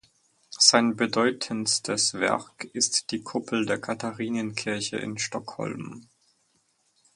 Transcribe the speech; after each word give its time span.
Sein 0.57 0.95
bedeutendstes 0.95 2.15
Werk 2.15 2.63
ist 2.73 3.11
die 3.11 3.21
Kuppel 3.21 3.67
der 3.67 3.79
Katharinenkirche 3.79 4.97
in 4.97 5.19
Stockholm. 5.19 6.07